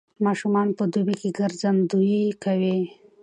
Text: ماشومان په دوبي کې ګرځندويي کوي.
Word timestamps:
ماشومان 0.25 0.67
په 0.77 0.83
دوبي 0.93 1.15
کې 1.21 1.29
ګرځندويي 1.39 2.23
کوي. 2.43 2.79